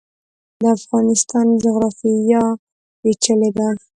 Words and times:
د 0.59 0.61
افغانستان 0.77 1.45
جغرافیا 1.63 2.43
پیچلې 3.01 3.49
ده 3.57 3.67